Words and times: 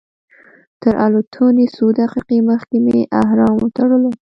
تر 0.81 0.93
الوتنې 1.05 1.65
څو 1.75 1.85
دقیقې 1.99 2.39
مخکې 2.49 2.77
مې 2.85 2.99
احرام 3.21 3.55
وتړلو. 3.59 4.11